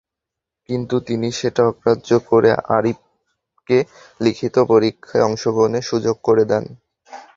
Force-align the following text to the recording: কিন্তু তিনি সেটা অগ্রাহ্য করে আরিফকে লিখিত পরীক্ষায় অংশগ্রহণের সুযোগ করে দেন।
কিন্তু 0.69 0.95
তিনি 1.07 1.27
সেটা 1.39 1.61
অগ্রাহ্য 1.69 2.09
করে 2.29 2.49
আরিফকে 2.75 3.77
লিখিত 4.19 4.55
পরীক্ষায় 4.71 5.25
অংশগ্রহণের 5.27 5.87
সুযোগ 5.91 6.15
করে 6.27 6.43
দেন। 6.51 6.63